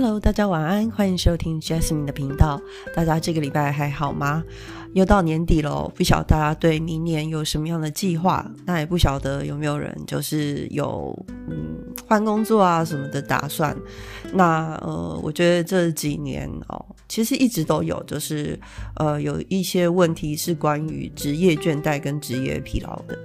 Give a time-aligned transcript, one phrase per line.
[0.00, 2.62] Hello，大家晚安，欢迎收听 Jasmine 的频道。
[2.94, 4.44] 大家这个礼拜还好吗？
[4.92, 8.48] 又到年底了，不晓得大家对明年有什么样的计划？
[8.64, 11.12] 那也不晓得有没有人就是有
[11.48, 11.76] 嗯
[12.06, 13.76] 换工作啊什么的打算。
[14.32, 18.56] 那呃，我觉得这几年哦，其实一直都有，就是
[18.94, 23.18] 呃有一些问题是关于职业倦怠跟职业疲劳的。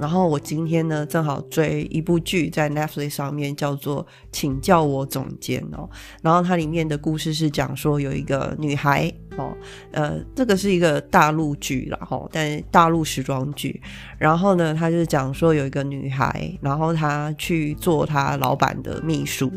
[0.00, 5.88] 然后我今天呢，正好追一部剧在 Netflix 上面，叫做《请叫我总监》哦。
[6.22, 9.12] 然后它里面的故事是讲说有一个女孩。
[9.38, 9.56] 哦，
[9.92, 13.80] 呃，这个是一个大陆剧然后但大陆时装剧。
[14.18, 19.50] 然后呢，他就讲说有一个女孩，然后她去做她老板的秘书。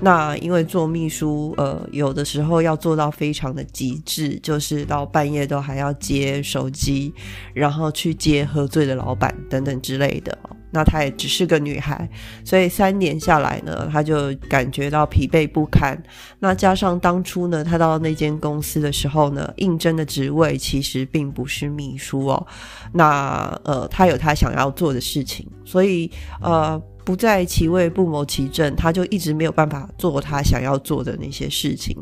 [0.00, 7.12] 那因为做秘书，呃，有的时候要做到非常的极致，就是到半夜都还要接手机，
[7.52, 10.36] 然后去接喝醉的老板等等等之类的。
[10.72, 12.08] 那她也只是个女孩，
[12.44, 16.00] 所以三年下来呢，她就感觉到疲惫不堪。
[16.38, 22.46] 那加上当初呢，她到那间公司的时候呢，应征的职位其实并不是秘书哦。
[22.92, 26.08] 那呃，她有她想要做的事情，所以
[26.40, 31.96] 呃，不在其位不谋其政，她就一直没有办法做她想要做的那些事情。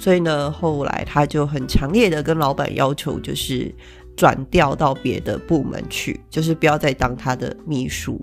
[0.00, 3.72] 所以呢，后来她就很强烈的跟老板要求，就是。
[4.20, 8.20] 转调到别的部门去，就是不要再当他的秘书。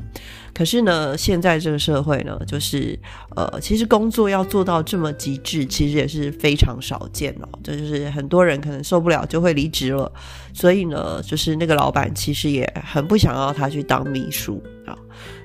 [0.54, 2.98] 可是呢，现在这个社会呢，就是
[3.36, 7.50] 呃，其实工作要做到这么极致，其实也是非常少见哦。
[7.64, 10.12] 这就是很多人可能受不了就会离职了。
[10.54, 14.96] 所以呢，就是那个老板其实也很不想要他去当秘书啊。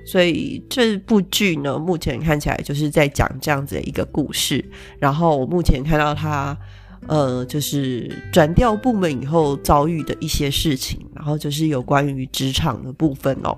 [0.04, 4.62] 所以这部剧呢，目前看起来就是在讲这样子的一个故事。
[4.98, 6.54] 然后我目前看到他。
[7.08, 13.56] 呃，就是转调部门以后遭遇的一些事情，然后就是有关于职场的部分哦。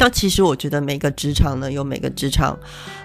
[0.00, 2.56] 那其实我觉得每个职场呢，有每个职场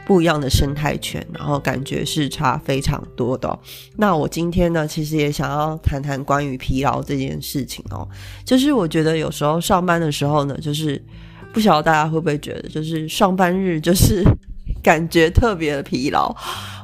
[0.05, 3.59] 不一样的生态圈，然后感觉是差非常多的。
[3.97, 8.08] 那我今天呢，其实也想要谈谈关于疲劳这件事情哦。
[8.45, 11.03] 就是我觉得有时候上班的时候呢，就是
[11.52, 14.23] 不晓得大家会不会觉得，就是上班日就是
[14.83, 16.36] 感觉特别的疲劳。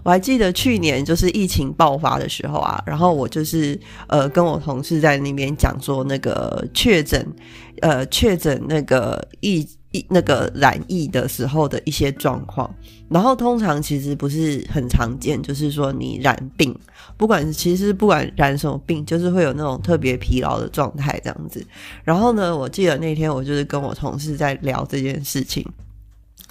[0.01, 3.77] 我还记得去年就是疫情爆发的时候啊，然后我就是
[4.07, 7.27] 呃跟我同事在那边讲说那个确诊，
[7.81, 12.73] 呃确诊那个疫疫那个染疫的时候的一些状况，
[13.09, 16.73] 然后通常其实不是很常见，就是说你染病，
[17.17, 21.63] 不管其实不管染什么病，就是会有那种特别疲劳的状态这样子。
[22.05, 25.65] 然后呢，我记得那天我就是跟我同事在聊这件事情。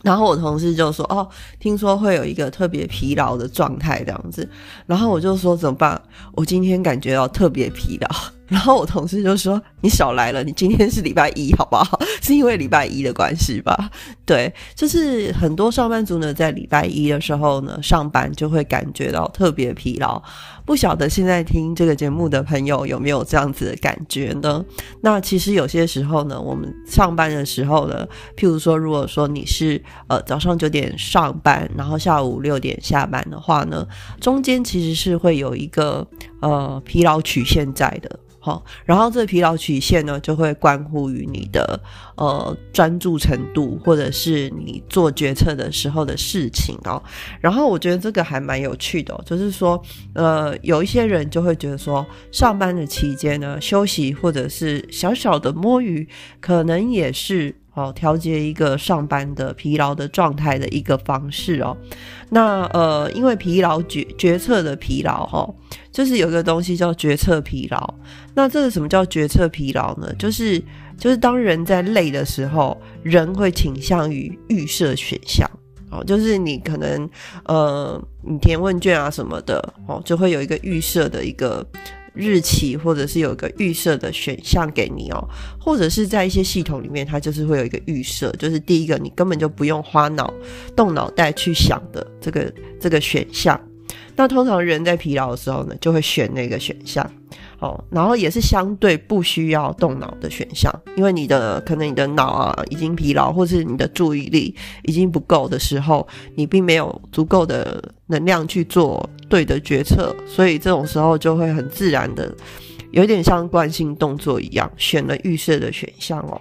[0.03, 1.28] 然后我同事就说：“哦，
[1.59, 4.48] 听说会有一个特别疲劳的状态这样子。”
[4.86, 6.00] 然后我就说：“怎么办？
[6.34, 8.08] 我今天感觉到特别疲劳。
[8.48, 12.00] ”然后我同事就说：“你少来了，你今天是礼拜一，好不好？
[12.22, 13.91] 是因为礼拜一的关系吧？
[14.25, 20.22] 对，就是很多上班族呢，在礼拜一的时候呢，上班就会感觉到特别疲劳。
[20.68, 24.62] 不晓得现在听这个节目的朋友有没有这样子的感觉呢？
[25.00, 28.06] 那其实有些时候呢，我们上班的时候呢，
[28.36, 33.88] 譬如说，如果说你是呃早上九点上班，然后下午六点下班的话呢，
[34.20, 36.06] 中间其实是会有一个
[36.42, 41.78] 呃疲劳曲线在的。”好，然后这疲劳曲线呢，就会关乎于你的
[42.14, 47.02] 呃专注程度，或者是你做决策的时候的事情哦。
[47.40, 49.82] 然后我觉得这个还蛮有趣的，就是说，
[50.14, 56.06] 呃，有一些人就会觉得说，上班的期间呢，休息或者是小小的摸鱼，
[56.41, 57.54] 可能也是。
[57.74, 61.76] 哦，调节一个上班的疲劳的状态的一个方式哦。
[62.28, 65.48] 那呃，因为疲劳决决策的疲劳哈，
[65.92, 67.94] 就是有一个东西叫决策疲劳。
[68.34, 70.12] 那这个什么叫决策疲劳呢？
[70.19, 70.60] 就是
[70.98, 75.48] 就是当人在累的时候，人会倾向于预设选项
[75.92, 76.02] 哦。
[76.02, 77.08] 就是你可能
[77.44, 81.66] 呃，你填问卷啊什么的哦，就会有一个预设的一个。
[82.14, 85.24] 日期，或者是有一个预设的选项给你哦，
[85.60, 90.34] 或者是在一些系统里面，它就是会有一个预设，就是第一个你根本就不用花脑
[90.75, 93.60] 动脑袋去想的这个这个选项。
[94.16, 97.08] 那通常人在疲劳的时候呢，就会选那个选项。
[97.60, 106.06] 哦，然后也是相对不需要动脑的选项，因为你的可能你的脑啊已经疲劳，或是你的注意力已经不够的时候，
[106.37, 112.32] 你并没有足够的能量去做对的决策，所以这种时候就会很自然的，
[112.93, 116.40] 有点像惯性动作一样，选了预设的选项哦。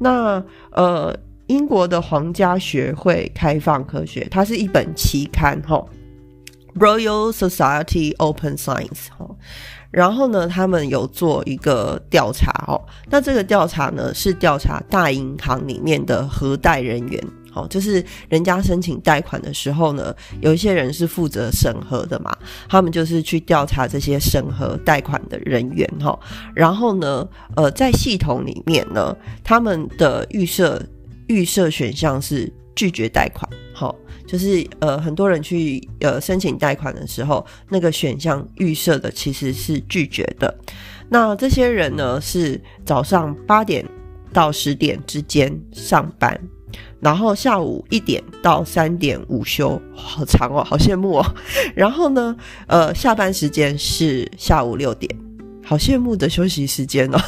[0.00, 1.16] 那呃，
[1.46, 5.84] 英国的皇家学会开放科学，它是一本期刊哈
[6.74, 9.24] ，Royal Society Open Science 哈。
[9.90, 12.80] 然后呢，他们有做一个调查哦。
[13.08, 17.24] 那这个调查呢，是调查大银行里面的核贷人员
[17.54, 22.36] 哦，就是人家申请贷款的时候呢，有一些人是负责审核的嘛，
[22.68, 26.18] 他们就是去调查这些审核贷款的人员哈。
[26.54, 27.26] 然后呢，
[27.56, 30.82] 呃，在系统里面呢，他们的预设
[31.28, 33.48] 预设选项是拒绝贷款。
[34.28, 40.54] 就是呃，很多人去呃申请贷款的时候，那个选项预设的其实是拒绝的。
[41.08, 43.82] 那这些人呢，是早上八点
[44.30, 46.38] 到十点之间上班。
[47.00, 51.34] 然后下午一点到三点午休，好长哦，好羡慕哦。
[51.74, 52.36] 然后呢，
[52.66, 55.10] 呃，下班时间是下午六点，
[55.68, 57.18] 好羡慕的休息时间哦。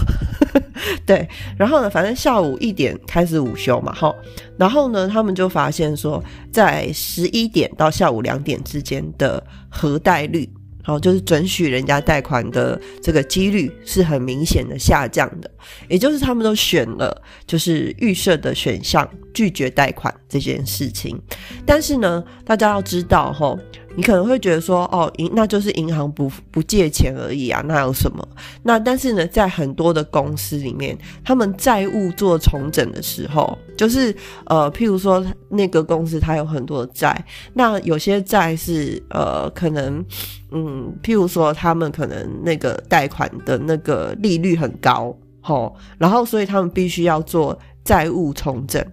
[1.05, 1.29] 对，
[1.59, 4.15] 然后呢，反正下午一点开始午休嘛，哈。
[4.57, 10.49] 然后呢，他们就发现说，在十一点到下午两点之间的核贷率。
[10.83, 15.51] 好，就是准许人家贷款的这个几率是很明显的下降的，
[15.89, 21.21] 也就是他们都选了就是预设的选项拒绝贷款这件事情。
[21.67, 23.55] 但是呢，大家要知道哈。
[23.97, 28.27] 你可能会觉得说，哦，银那就是银行不不借钱而已啊，那有什么？
[28.63, 34.15] 那但是呢，在很多的公司里面，他们债务做重整的时候，就是
[34.47, 40.05] 呃，譬如说那个公司它有很多的债，那有些债是呃，可能
[40.53, 48.85] 嗯，譬如说他们可能那个贷款的那个利率很高，吼，然后所以他们必须要做债务重整。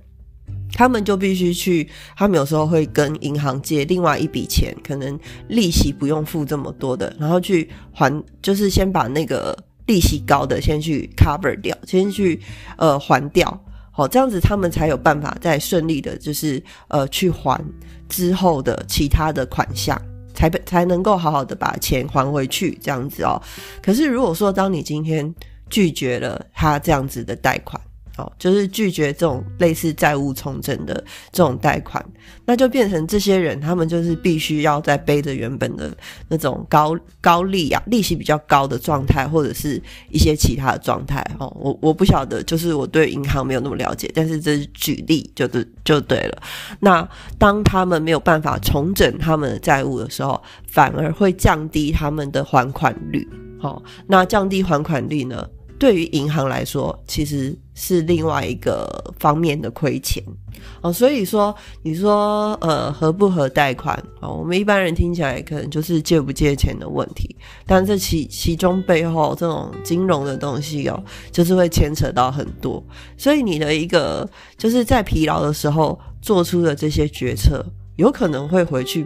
[0.77, 9.57] 他们就必须去，他们有时候会跟银行借另外一笔钱，可能利息不用付这么多的，然后去还，就是先把那个
[9.87, 12.39] 利息高的先去 cover 掉，先去
[12.77, 13.59] 呃还掉，
[13.91, 17.59] 好，这样子他们才有办法再顺利的，就是呃去还
[18.07, 19.99] 之后的其他的款项，
[20.35, 23.41] 才被才能够好好的把钱还回去，这样子哦。
[23.81, 25.33] 可是如果说当你今天
[25.71, 27.81] 拒绝了他这样子的贷款，
[28.17, 30.93] 哦，就是拒绝这种类似债务重整的
[31.31, 32.03] 这种贷款，
[32.45, 35.95] 那就变成这些人，他们就是必须要在背着原本的
[36.27, 41.23] 那种高高利啊，利息比较高的状态，或者是一些其他的状态。
[41.39, 46.41] 哦，我我不晓得，就是我对银行没有那么了解，但是这是举例，就是就对了。
[46.79, 53.27] 那当他们没有办法重整他们的债务的时候，反而会降低他们的还款率。
[53.59, 55.47] 好，那降低还款率呢？
[55.79, 60.23] 对于银行来说，其实是另外一个方面的亏钱
[60.81, 60.91] 哦。
[60.91, 64.27] 所以说，你说呃，合不合贷款啊？
[64.27, 67.35] 我们一般人听起来可能就是借不借钱的问题，
[67.65, 72.83] 但这其其中背后这种金融的东西哦，就是会牵扯到很多。
[73.15, 74.27] 所以你的一个
[74.57, 77.63] 就是在疲劳的时候做出的这些决策，
[77.97, 79.05] 有可能会回去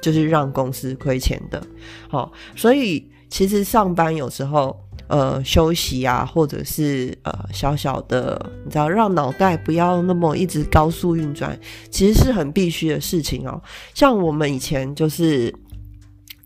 [0.00, 1.60] 就是让公司亏钱的。
[2.08, 4.78] 好，所以其实上班有时候。
[5.12, 11.54] 呃，休息啊，或者是呃，小小的，你知道，让脑袋不要那么一直高速运转，
[11.90, 13.60] 其实是很必须的事情哦。
[13.92, 15.54] 像我们以前就是，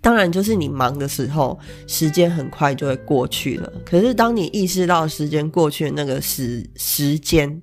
[0.00, 3.72] 当然就是你忙的时候，时间很快就会过去了。
[3.84, 7.62] 可是当你意识到时间过去的那个时时间，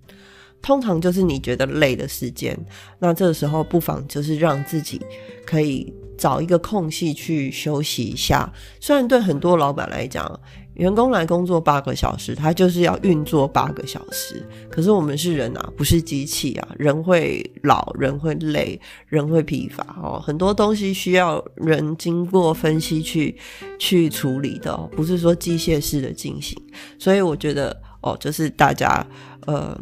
[0.61, 2.57] 通常就是你觉得累的时间。
[2.99, 5.01] 那这个时候不妨就是让自己
[5.45, 8.49] 可以找一个空隙去休息一下。
[8.79, 10.39] 虽然对很多老板来讲，
[10.75, 14.43] 员工来工作八个小时，他就是要运作八个小时。
[14.69, 20.19] 可是我们是人啊，不是机器啊，人会老，人会累，人会疲乏哦。
[20.19, 23.37] 很多东西需要人经过分析去
[23.77, 26.57] 去处理的，不是说机械式的进行。
[26.97, 29.05] 所以我觉得哦，就是大家
[29.45, 29.79] 呃，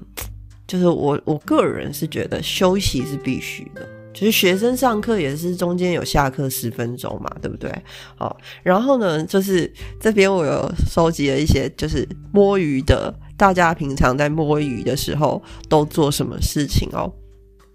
[0.67, 3.87] 就是我我个人是觉得休息是必须的。
[4.13, 7.71] 其实学生上课也是中间有下课十分钟嘛，对不对？
[8.15, 17.11] 好，然后呢，就是这边我有收集了一些，就是摸鱼的，大家平常在摸鱼的时候都做什么事情哦？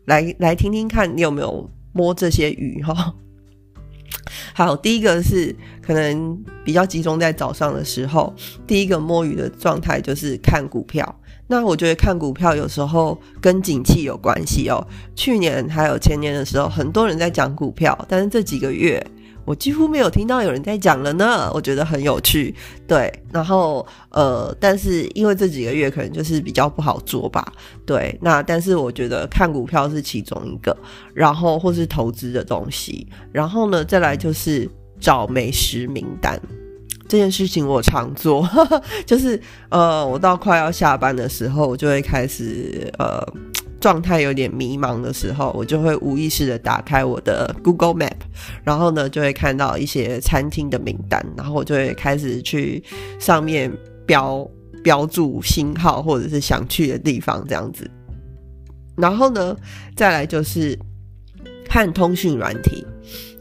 [0.04, 3.14] 来来听听看你有没有摸这些鱼哈？
[4.54, 8.34] 好，第一个是可能比较集中在早上的时候，
[8.66, 11.20] 第一个摸鱼的状态就是看股票。
[11.48, 14.84] 那我觉得看股票有时候跟景气有关系哦。
[15.14, 19.04] 去年还有前年的时候，很多人在讲股票，但是这几个月
[19.44, 21.48] 我几乎没有听到有人在讲了呢。
[21.54, 22.52] 我觉得很有趣，
[22.88, 23.12] 对。
[23.32, 27.52] 然后呃，但是因为这几个月可能就是比较不好做吧，
[27.86, 28.18] 对。
[28.20, 30.76] 那但是我觉得看股票是其中一个，
[31.14, 36.40] 然后或是投资的东西，然后呢再来就是找美食名单。
[37.08, 38.48] 这件事情我常做，
[39.06, 43.22] 就是呃，我到快要下班的时候，我就会开始呃，
[43.80, 48.16] 状态有点迷茫的时候，我就会无意识的打开我的 Google Map，
[48.64, 52.82] 然后呢，就会看到一些餐厅的名单，然后我就会开始去
[53.18, 53.72] 上面
[54.04, 54.48] 标
[54.82, 57.88] 标注星号或者是想去的地方这样子。
[58.96, 59.56] 然后呢，
[59.94, 60.76] 再来就是
[61.68, 62.84] 看通讯软体。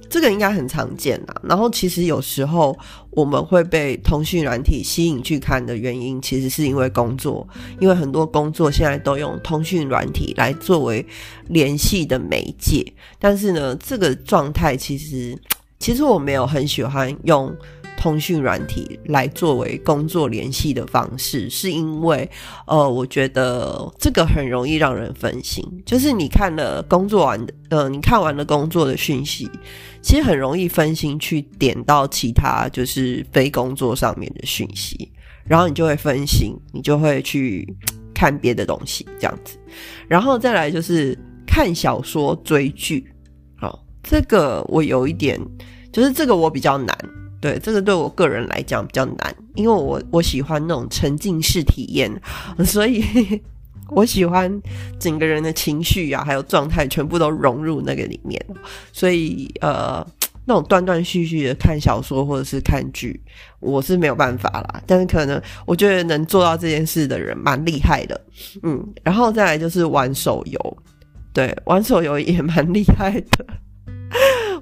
[0.09, 1.41] 这个应该很常见啦。
[1.43, 2.77] 然后其实有时候
[3.11, 7.47] 我们会被通讯软体吸引去看的原因，其实是因为工作，
[7.79, 11.05] 因为很多工作现在都用通讯软体来作为
[11.47, 12.85] 联系的媒介。
[13.19, 15.37] 但是呢，这个状态其实，
[15.79, 17.55] 其实我没有很喜欢用。
[18.05, 22.29] 通讯软体来作为工作联系的方式，是因为，
[22.67, 25.65] 呃，我觉得这个很容易让人分心。
[25.83, 29.49] 就是你看了工作完的，呃，你看完了工作的讯息，
[30.03, 35.11] 其实很容易分心去点到其他就是非工作上面的讯息，
[35.43, 37.67] 然后你就会分心，你就会去
[38.13, 39.57] 看别的东西这样子。
[40.07, 43.11] 然后再来就是看小说、追剧，
[43.57, 45.41] 好，这个我有一点，
[45.91, 46.95] 就是这个我比较难。
[47.45, 52.11] 对这个对我个人来讲比较难，因为我我喜欢那种沉浸式体验，
[52.65, 53.03] 所以
[53.93, 54.51] 我喜欢
[54.99, 58.43] 整个人的情绪啊，还有状态全部都融入那个里面。
[58.91, 60.03] 所以呃，
[60.45, 63.21] 那种断断续续的看小说或者是看剧，
[63.59, 64.81] 我是没有办法啦。
[64.87, 68.19] 但是可能我觉得能做到这件事的人蛮厉害的，
[68.63, 68.83] 嗯。
[69.03, 70.77] 然后再来就是玩手游，
[71.31, 73.45] 对，玩手游也蛮厉害的。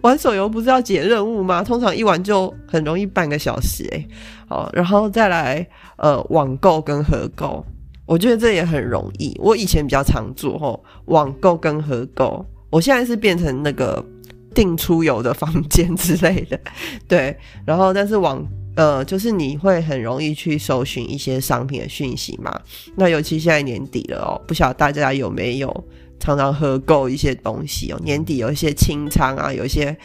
[0.03, 1.63] 玩手游不是要解任务吗？
[1.63, 4.07] 通常一玩就很容易半个小时诶。
[4.47, 5.65] 好，然后再来
[5.97, 7.65] 呃网购跟合购，
[8.05, 9.33] 我觉得这也很容易。
[9.41, 14.05] 我以前比较常做吼网购跟合购，我现在是变成那个
[14.53, 16.59] 订出游的房间之类的，
[17.07, 17.35] 对。
[17.65, 18.45] 然后但是网
[18.75, 22.59] 呃就是你会很容易去搜寻一些商品的讯息嘛。
[22.97, 25.83] 那尤其现在年底了哦，不晓得大家有没有？
[26.19, 29.95] 常常喝够一些东西哦，年底有一些清仓啊，有一些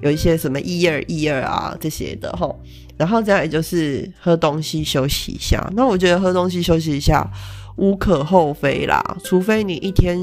[0.00, 2.50] 有一些什么一二一二啊这些的哈，
[2.96, 5.70] 然后再来就是喝东西休息一下。
[5.76, 7.28] 那我觉得喝东西休息一下
[7.76, 10.18] 无可厚非啦，除非你一天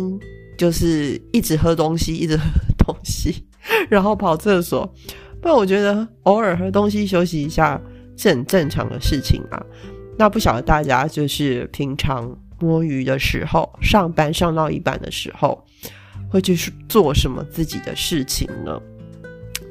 [0.57, 2.43] 就是一直喝东西，一直喝
[2.79, 3.45] 东西，
[3.89, 4.91] 然后跑厕所，
[5.39, 7.79] 不然我觉得偶尔喝东西休息一下
[8.17, 9.63] 是很正常的事情啊。
[10.17, 12.35] 那不晓得大家就是平常。
[12.59, 15.63] 摸鱼的时候，上班上到一半的时候，
[16.29, 16.55] 会去
[16.87, 18.79] 做什么自己的事情呢？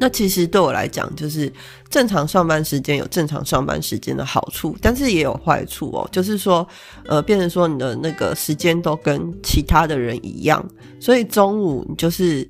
[0.01, 1.53] 那其实对我来讲，就是
[1.89, 6.09] 正常上班时间有正常上班时间的好处，但是也有坏处哦。
[6.11, 6.67] 就是说，
[7.07, 10.65] 呃，变成说你的那个时间都跟其他的人一样，
[10.99, 12.49] 所以中午你就是。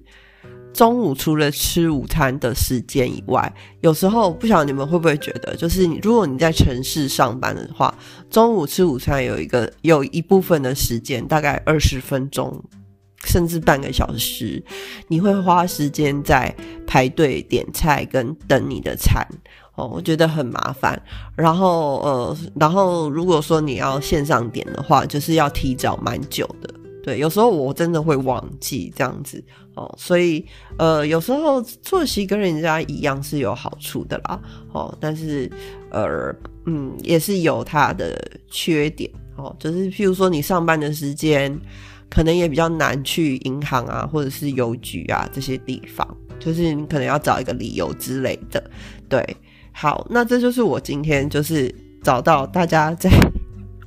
[0.72, 7.94] 中午除了吃午餐的时间以外，有时候不晓得你们会不会觉得，就是你如果你在城市上班的话，
[8.30, 12.62] 中午吃午餐有一个有一部分的时间，大概二十分钟
[13.24, 14.62] 甚至半个小时，
[15.08, 16.54] 你会花时间在
[16.86, 19.26] 排队点菜跟等你的餐
[19.74, 21.00] 哦，我觉得很麻烦。
[21.36, 26.81] 然后呃，然后如果说你要线上点的话，就是要提早蛮久的。
[27.02, 29.42] 对，有时候我真的会忘记这样子
[29.74, 30.44] 哦，所以
[30.78, 34.40] 呃，有时候作息跟人家一样是有好处的啦，
[34.72, 35.50] 哦，但是
[35.90, 36.32] 呃，
[36.66, 38.16] 嗯，也是有它的
[38.48, 41.58] 缺点哦，就是譬如说你上班的时间
[42.08, 46.06] 可能也比较难去银行啊，或者是邮局啊这些地方，
[46.38, 48.62] 就是你可能要找一个理由之类的。
[49.08, 49.36] 对，
[49.72, 53.10] 好，那这就是我今天就是找到大家在。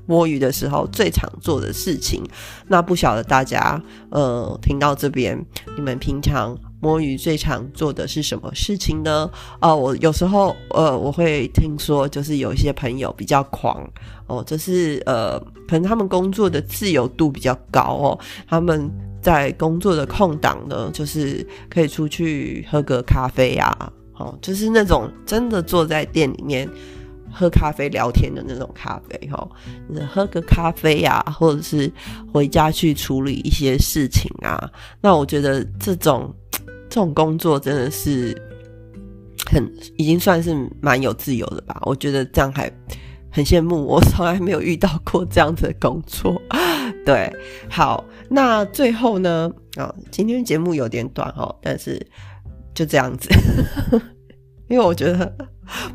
[0.05, 2.23] 摸鱼的时候最常做的事情，
[2.67, 5.43] 那不晓得大家呃听到这边，
[5.75, 9.29] 你们平常摸鱼最常做的是什么事情呢？
[9.59, 13.87] 啊，我有时候呃我会听说，就是有一些朋友比较狂
[14.27, 23.75] 哦，就是呃可能他们工作的自由度比较高哦，他们在工作的空档呢，就是可以出去喝个咖啡呀，
[24.13, 26.69] 哦，就是那种真的坐在店里面。
[27.37, 29.45] 喝咖啡聊天的那种咖啡哈，
[30.09, 31.91] 喝个咖啡呀，或者是
[32.31, 34.71] 回家去处理一些事情啊。
[35.01, 36.33] 那我觉得这种
[36.89, 38.33] 这种工作真的是
[39.51, 41.77] 很已经算是蛮有自由的吧。
[41.81, 42.71] 我觉得这样还
[43.29, 46.41] 很羡慕，我从来没有遇到过这样的工作。
[47.05, 47.29] 对，
[47.69, 52.01] 好，那最后呢，啊，今天节目有点短哦，但是
[52.73, 53.29] 就这样子，
[54.69, 55.35] 因为我觉得。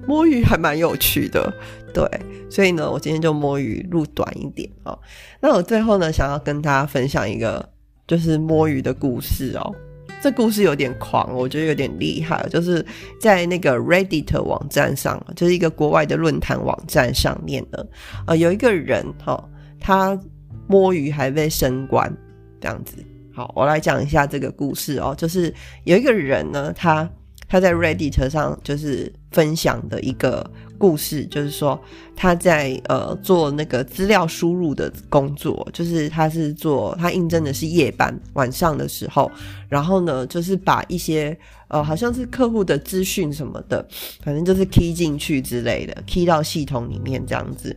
[0.06, 1.52] 摸鱼还蛮有趣的，
[1.94, 2.04] 对，
[2.50, 4.98] 所以呢，我今天就摸鱼录短一点哦。
[5.40, 7.66] 那我最后呢，想要跟大家分享一个
[8.06, 9.74] 就是摸鱼的故事哦。
[10.22, 12.84] 这故事有点狂，我觉得有点厉害，就是
[13.20, 17.86] 在那个 Reddit 网站上，就是一个国外的论坛网站上面的，
[18.26, 19.42] 呃，有一个人哈，
[19.78, 20.18] 他
[20.66, 22.14] 摸鱼还被升官
[22.60, 22.96] 这样子。
[23.32, 27.08] 好，我来讲一下这个故事哦，就是有一个人呢，他。
[27.50, 31.78] 他在 Reddit 上就是分享的一个故事，就是说
[32.14, 39.28] 他在呃做那个资料输入的工作，就是他是做他应征的是夜班晚上的时候，
[39.69, 43.85] 然后呢就是把一些呃好像是客户的资讯什么的，
[44.23, 47.76] 反正就是 key 进去之类的，key 到系统里面这样子。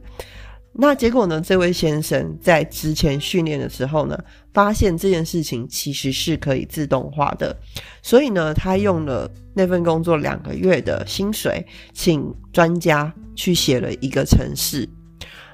[0.75, 1.39] 那结果呢？
[1.39, 4.17] 这位先生在之前训练的时候呢，
[4.53, 7.55] 发现这件事情其实是可以自动化的，
[8.01, 11.63] 所以呢，他用了那份工作两个月的薪水，
[11.93, 14.89] 请专家去写了一个程式。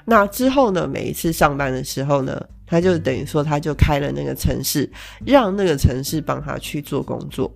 [0.06, 4.90] 那之后呢，每一次上班的时候呢，他就等于说，他就开了那个程式，
[5.26, 7.54] 让那个程式帮他去做工作。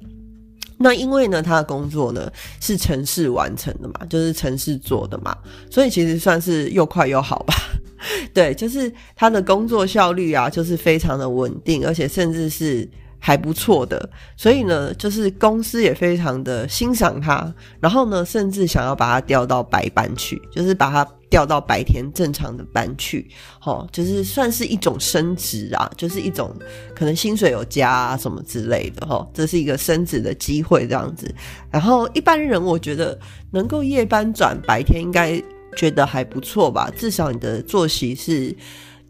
[0.78, 5.36] 那因为呢，他的工作呢是城市完成的嘛，就是城市做的嘛，
[5.70, 7.54] 所以其实算是又快又好吧。
[8.34, 12.88] 对，就是他的工作效率啊，就是非常的稳定，而且甚至是。
[13.26, 17.50] 还不错的，所以呢，就是公司也非常的欣赏他，
[17.80, 23.26] 然后呢，甚至想要把他调到白班去，就是把他调到白天正常的班去，
[23.64, 26.54] 哦，就是算是一种升职啊，就是一种
[26.94, 31.34] 可能薪水有加啊什么之类的，哈，这是一个升职的机会这样子。
[31.70, 33.18] 然后一般人我觉得
[33.50, 35.42] 能够夜班转白天，应该
[35.74, 38.54] 觉得还不错吧，至少你的作息是。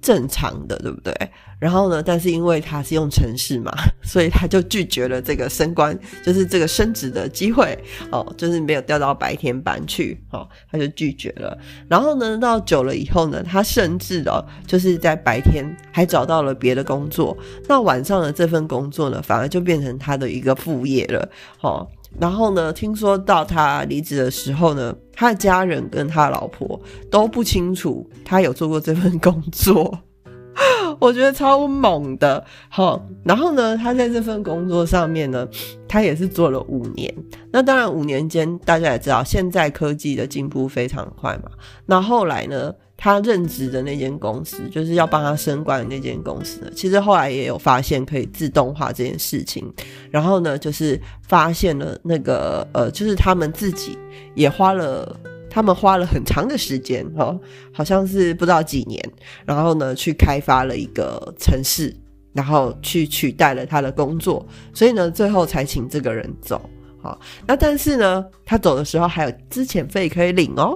[0.05, 1.15] 正常的，对不对？
[1.59, 2.03] 然后呢？
[2.03, 3.73] 但是因为他是用城市嘛，
[4.05, 7.79] 所以他就拒绝了这个升官，就是这个升职的机会
[8.11, 11.57] 哦，就是没有调到白天班去哦，他就拒绝了。
[11.89, 17.35] 然后呢，到久了以后呢，他甚至哦，就是在白天还找到了别的工作，
[17.67, 21.27] 那晚上的这份工作呢，反而就变成他的一个副业了
[21.63, 21.89] 哦。
[22.21, 26.81] 然后呢，听说到他离职的时候呢，他的家人跟他老婆
[27.11, 29.99] 都不清楚他有做过这份工作，
[31.01, 32.45] 我觉得超猛的。
[32.69, 35.47] 好，然后呢，他在这份工作上面呢，
[35.89, 37.13] 他也是做了五年。
[37.51, 41.51] 那当然，五年间大家也知道，现在科技的进步非常快嘛。
[41.87, 42.73] 那后来呢？
[42.97, 46.71] 他任职的那间公司，就是要帮他升官的那间公司呢。
[46.75, 49.71] 其实后来也有发现可以自动化这件事情，
[50.11, 53.99] 然后呢，就是发现了那个呃，就是他们自己
[54.35, 57.39] 也花了，他们花了很长的时间哈，
[57.73, 59.03] 好像是不知道几年，
[59.45, 61.95] 然后呢，去开发了一个城市，
[62.33, 66.71] 然后去取代了他的工作，所以呢，最后才请这个人走。
[67.05, 70.75] 好，那但是呢，他走的时候还有资遣费可以领哦。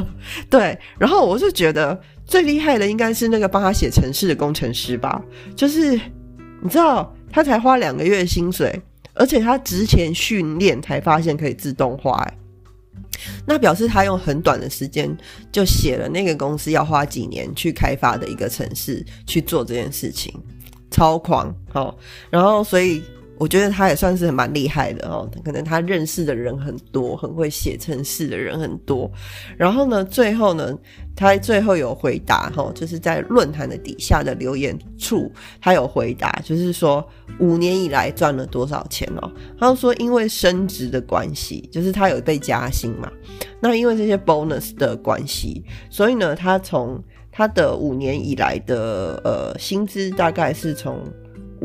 [0.48, 5.22] 对，然后我就觉得最厉害的应该是那个帮他写城市的工程师吧。
[5.54, 5.92] 就是
[6.62, 8.80] 你知道，他才花两个月薪水，
[9.12, 12.26] 而且他之前训练才发现可以自动化，
[13.46, 15.14] 那表示他用很短的时间
[15.52, 20.32] 就写了那个公司要花几年去开发的一个城市去做这件事情，
[20.90, 21.54] 超狂。
[21.70, 21.98] 好，
[22.30, 23.02] 然后所以。
[23.38, 29.10] 我觉得他也算是蛮厉害的哦，可能他认识的人很多，很会写程式的人很多。
[29.56, 30.76] 然后呢，最后呢，
[31.14, 37.06] 他最后有回答哈，就是在论坛的底下的留言处，他有回答，就是说
[37.38, 39.30] 五年以来赚了多少钱哦。
[39.58, 43.10] 他说因为升职的关系，就是他有被加薪嘛。
[43.60, 51.02] 那因为这些 bonus 的关系，所以呢，他从他的五年以来的呃薪资大概是从。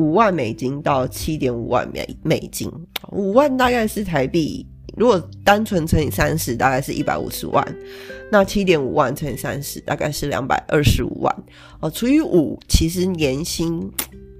[0.02, 2.72] 五万美金到七点五万美美金，
[3.12, 4.66] 五万大概是台币，
[4.98, 7.64] 如果单纯乘以三十，大概是一百五十万。
[8.32, 11.36] 那七点五万乘以三十，大概是两百二十五万。
[11.82, 13.88] 哦，除以五，其实年薪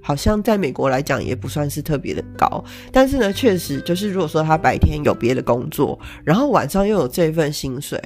[0.02, 2.64] 好像在美国来讲也不算是特别的高。
[2.90, 8.02] 但是呢，确实就是如果说他白天有别的工作，然后晚上又有这份薪水，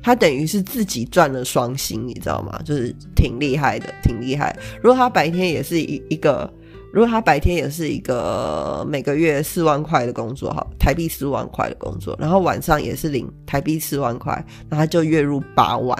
[0.00, 2.60] 他等于是自己赚了双薪，你知道吗？
[2.64, 4.56] 就是挺厉害的，挺厉害。
[4.80, 6.48] 如果他白天也是一一个。
[6.92, 15.98] 如果他白天也是一个每个月四万块的工作，哈，台币四万块的工作，然后晚上也是领台币四万块，那他就月入八万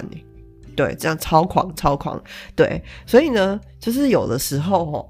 [0.77, 2.23] 对，这样超狂超狂，
[2.55, 5.09] 对，所以呢，就是有的时候，哦，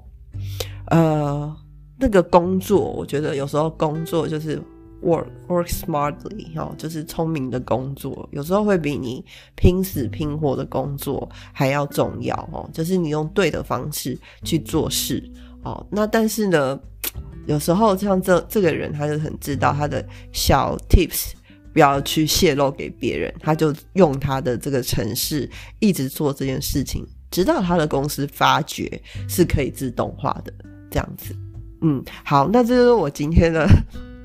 [0.87, 1.57] 呃，
[1.99, 4.57] 那个工作，我觉得有时候工作就是
[5.01, 9.23] work work smartly，哈，就是聪明的工作，有时候会比你
[9.55, 15.21] 拼死拼活的工作还要重要，哦，就是你用对的方式去做事。
[15.63, 16.79] 哦，那但是呢，
[17.47, 21.31] 有时候像这这个人，他就很知道他的小 tips
[21.73, 25.49] 不要去泄露给别人，他就用他的这个城市
[25.79, 30.53] 一直做这件事情，直到他的公司发觉是可以自动化的
[30.91, 31.35] 这样子。
[31.81, 33.67] 嗯，好，那这就是我今天的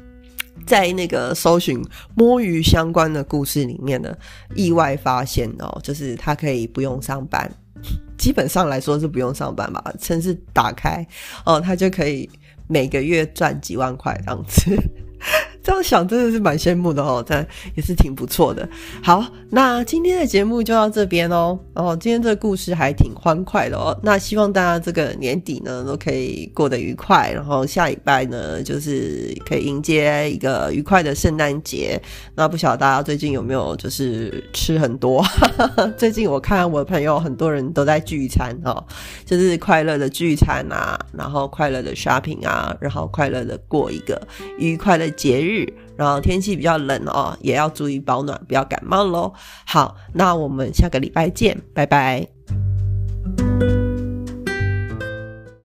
[0.66, 1.82] 在那个搜寻
[2.14, 4.16] 摸鱼相关的故事里面的
[4.54, 7.50] 意外发现哦，就是他可以不用上班。
[8.16, 11.06] 基本上来说是不用上班吧，城市打开
[11.44, 12.28] 哦，他就可以
[12.66, 14.76] 每个月赚几万块这样子，
[15.68, 18.66] 这样想真的是蛮羡慕的哦，但也是挺不错的。
[19.02, 21.58] 好，那今天的节目就到这边哦。
[21.74, 23.94] 哦，今天这个故事还挺欢快的哦。
[24.02, 32.00] 那希望大家这个年底呢都可以过得愉快，然后下礼拜呢就是可以迎接一个愉快的圣诞节。
[32.34, 35.22] 那不晓得大家最近有没有就是吃很多？
[35.98, 38.82] 最近我看我的朋友很多人都在聚餐哦，
[39.26, 44.18] 就是快乐的聚餐啊，然后快乐的 shopping 啊，然后快乐的过一个
[44.56, 45.57] 愉快的节日
[45.96, 49.32] 然后天气比较冷哦，也要注意保暖，不要感冒喽。
[49.66, 52.37] 好，那我们下个礼拜见，拜拜。